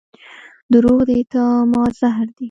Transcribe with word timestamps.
دروغ 0.71 0.99
د 1.07 1.09
اعتماد 1.17 1.91
زهر 2.01 2.27
دي. 2.35 2.39